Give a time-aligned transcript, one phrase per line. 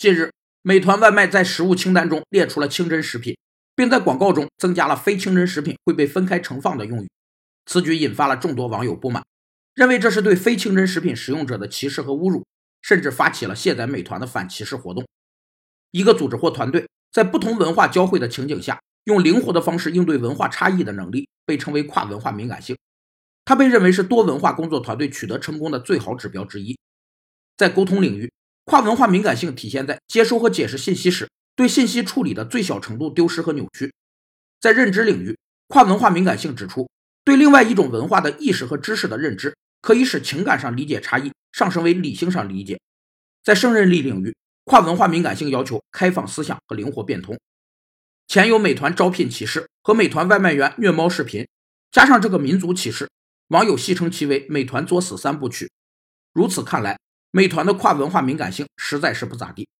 [0.00, 0.30] 近日，
[0.62, 3.36] 美团外卖在食物清单中列出了清真食品，
[3.76, 7.10] 并在广告中增加了非清真食品会被分开盛放的用语。
[7.66, 9.22] 此举引发了众多网友不满，
[9.74, 12.46] 认为这是对非清真食品使用者的歧视和侮辱，
[12.80, 15.06] 甚至发起了卸载美团的反歧视活动。
[15.90, 22.74] 一个组织或团队在不同文化交汇的情景下，用灵活的方式应对文化差异的能力，被称为跨文化敏感性。
[23.44, 26.78] 它被认为是多文化工作团队取得成功的最好指标之一。
[27.58, 28.32] 在沟通领域，
[28.70, 33.92] 跨文化敏感性体现在接收和解释信息时，对信息处理的最小程度丢失和扭曲。
[34.60, 36.88] 在认知领域，跨文化敏感性指出，
[37.24, 42.78] 对另外一种文化的意识和知识的认知，可以使情感上理解差异上升为理性上理解。
[43.42, 47.36] 在胜任力领域，跨文化敏感性要求开放思想和灵活变通。
[48.28, 51.48] 前有美团招聘歧视和美团外卖员虐猫视频，
[51.90, 53.10] 加上这个民族歧视，
[53.48, 55.72] 网友戏称其为“美团作死三部曲”。
[56.32, 56.96] 如此看来。
[57.32, 59.70] 美团的跨文化敏感性实在是不咋地。